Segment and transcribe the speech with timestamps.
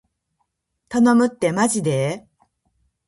[0.89, 2.25] 頼むってーまじで